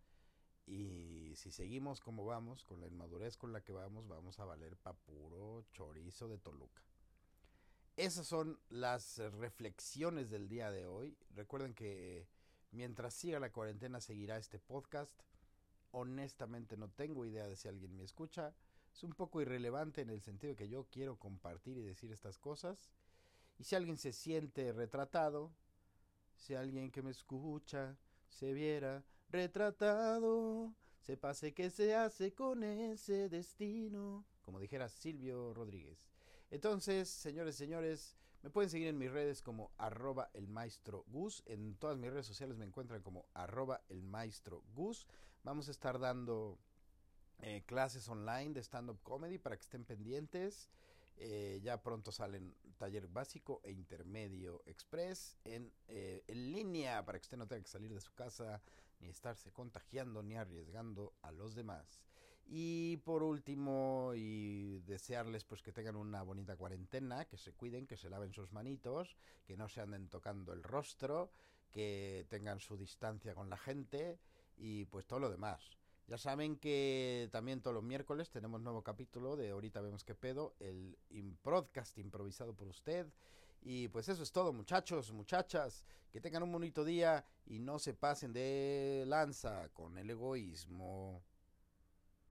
Y 0.67 1.35
si 1.37 1.51
seguimos 1.51 2.01
como 2.01 2.25
vamos, 2.25 2.65
con 2.65 2.81
la 2.81 2.89
inmadurez 2.89 3.37
con 3.37 3.53
la 3.53 3.63
que 3.63 3.73
vamos, 3.73 4.09
vamos 4.09 4.41
a 4.41 4.45
valer 4.45 4.77
pa' 4.77 4.95
puro 4.95 5.65
chorizo 5.73 6.29
de 6.29 6.39
Toluca. 6.39 6.83
Esas 7.97 8.27
son 8.27 8.59
las 8.69 9.19
reflexiones 9.19 10.29
del 10.29 10.49
día 10.49 10.71
de 10.71 10.87
hoy. 10.87 11.17
Recuerden 11.31 11.73
que 11.73 12.29
mientras 12.71 13.15
siga 13.15 13.41
la 13.41 13.53
cuarentena 13.53 14.01
seguirá 14.01 14.37
este 14.37 14.59
podcast 14.59 15.13
honestamente 15.93 16.77
no 16.77 16.91
tengo 16.91 17.25
idea 17.25 17.47
de 17.47 17.57
si 17.57 17.69
alguien 17.69 17.97
me 17.97 18.05
escucha. 18.05 18.55
Es 18.93 19.03
un 19.03 19.13
poco 19.13 19.41
irrelevante 19.41 20.01
en 20.01 20.11
el 20.11 20.23
sentido 20.23 20.53
de 20.53 20.57
que 20.57 20.69
yo 20.69 20.87
quiero 20.91 21.17
compartir 21.17 21.77
y 21.77 21.83
decir 21.83 22.13
estas 22.13 22.39
cosas. 22.39 22.91
Y 23.59 23.65
si 23.65 23.75
alguien 23.75 23.97
se 23.97 24.13
siente 24.13 24.73
retratado, 24.73 25.53
si 26.37 26.55
alguien 26.55 26.91
que 26.91 27.03
me 27.03 27.11
escucha 27.11 27.97
se 28.29 28.53
viera 28.53 29.05
retratado, 29.29 30.75
se 31.01 31.17
pase 31.17 31.55
que 31.55 31.71
se 31.71 31.95
hace 31.95 32.35
con 32.35 32.63
ese 32.63 33.29
destino, 33.29 34.25
como 34.43 34.61
dijera 34.61 34.89
Silvio 34.89 35.55
Rodríguez. 35.55 36.07
Entonces, 36.51 37.09
señores, 37.09 37.57
señores, 37.57 38.17
me 38.43 38.51
pueden 38.51 38.71
seguir 38.71 38.89
en 38.89 38.99
mis 38.99 39.11
redes 39.11 39.43
como 39.43 39.73
arroba 39.77 40.31
el 40.33 40.47
maestro 40.47 41.05
Gus. 41.09 41.43
En 41.47 41.75
todas 41.77 41.99
mis 41.99 42.11
redes 42.11 42.27
sociales 42.27 42.57
me 42.57 42.65
encuentran 42.65 43.03
como 43.03 43.27
arroba 43.35 43.83
el 43.89 44.03
maestro 44.03 44.63
Gus. 44.75 45.07
Vamos 45.47 45.69
a 45.69 45.71
estar 45.71 46.01
dando 46.01 46.59
eh, 47.39 47.63
clases 47.67 48.09
online 48.09 48.53
de 48.53 48.65
stand-up 48.65 49.01
comedy 49.05 49.39
para 49.39 49.57
que 49.57 49.63
estén 49.63 49.85
pendientes. 49.85 50.69
Eh, 51.19 51.61
ya 51.63 51.81
pronto 51.81 52.11
salen 52.11 52.53
taller 52.77 53.07
básico 53.07 53.61
e 53.63 53.71
intermedio 53.71 54.65
express 54.67 55.39
en, 55.45 55.73
eh, 55.87 56.25
en 56.27 56.51
línea 56.51 57.05
para 57.05 57.21
que 57.21 57.27
usted 57.27 57.37
no 57.37 57.47
tenga 57.47 57.63
que 57.63 57.69
salir 57.69 57.95
de 57.95 58.01
su 58.01 58.13
casa 58.13 58.61
ni 58.99 59.09
estarse 59.09 59.53
contagiando 59.53 60.21
ni 60.21 60.35
arriesgando 60.35 61.15
a 61.23 61.31
los 61.31 61.55
demás. 61.55 62.01
Y 62.49 62.97
por 63.05 63.23
último, 63.23 64.15
y 64.17 64.81
desearles 64.81 65.45
pues 65.45 65.63
que 65.63 65.71
tengan 65.71 65.95
una 65.95 66.23
bonita 66.23 66.57
cuarentena, 66.57 67.25
que 67.27 67.37
se 67.37 67.53
cuiden, 67.53 67.87
que 67.87 67.97
se 67.97 68.11
laven 68.11 68.33
sus 68.33 68.51
manitos, 68.53 69.17
que 69.47 69.57
no 69.57 69.69
se 69.69 69.81
anden 69.81 70.09
tocando 70.09 70.53
el 70.53 70.65
rostro, 70.65 71.31
que 71.71 72.27
tengan 72.29 72.59
su 72.59 72.77
distancia 72.77 73.33
con 73.33 73.49
la 73.49 73.57
gente 73.57 74.19
y 74.57 74.85
pues 74.87 75.07
todo 75.07 75.21
lo 75.21 75.31
demás. 75.31 75.71
Ya 76.09 76.19
saben 76.19 76.57
que 76.57 77.29
también 77.33 77.61
todos 77.61 77.75
los 77.75 77.83
miércoles 77.83 78.31
tenemos 78.31 78.61
nuevo 78.61 78.83
capítulo 78.83 79.37
de 79.37 79.51
Ahorita 79.51 79.81
vemos 79.81 80.05
qué 80.05 80.15
pedo, 80.15 80.55
el 80.61 81.37
podcast 81.43 81.99
improvisado 81.99 82.55
por 82.55 82.69
usted. 82.69 83.07
Y 83.63 83.89
pues 83.89 84.09
eso 84.09 84.23
es 84.23 84.31
todo, 84.31 84.53
muchachos, 84.53 85.11
muchachas. 85.13 85.85
Que 86.13 86.21
tengan 86.21 86.45
un 86.45 86.53
bonito 86.53 86.85
día 86.85 87.25
y 87.47 87.59
no 87.59 87.81
se 87.81 87.95
pasen 87.95 88.33
de 88.33 89.05
lanza 89.09 89.69
con 89.71 89.99
el 89.99 90.09
egoísmo. 90.09 91.25